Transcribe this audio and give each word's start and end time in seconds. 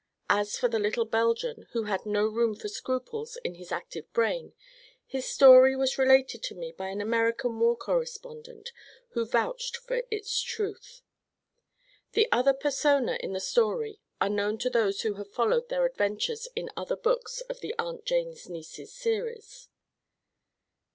As 0.31 0.57
for 0.57 0.67
the 0.67 0.79
little 0.79 1.05
Belgian 1.05 1.67
who 1.73 1.83
had 1.83 2.07
no 2.07 2.25
room 2.25 2.55
for 2.55 2.67
scruples 2.67 3.37
in 3.45 3.53
his 3.53 3.71
active 3.71 4.11
brain, 4.13 4.55
his 5.05 5.27
story 5.27 5.75
was 5.75 5.99
related 5.99 6.41
to 6.41 6.55
me 6.55 6.71
by 6.71 6.87
an 6.87 7.01
American 7.01 7.59
war 7.59 7.77
correspondent 7.77 8.71
who 9.09 9.27
vouched 9.27 9.77
for 9.77 10.01
its 10.09 10.41
truth. 10.41 11.03
The 12.13 12.27
other 12.31 12.53
persona 12.53 13.17
in 13.19 13.33
the 13.33 13.39
story 13.39 13.99
are 14.19 14.27
known 14.27 14.57
to 14.57 14.71
those 14.71 15.01
who 15.01 15.13
have 15.21 15.29
followed 15.31 15.69
their 15.69 15.85
adventures 15.85 16.47
in 16.55 16.71
other 16.75 16.95
books 16.95 17.41
of 17.41 17.59
the 17.59 17.75
"Aunt 17.77 18.03
Jane's 18.03 18.49
Nieces" 18.49 18.91
series. 18.91 19.69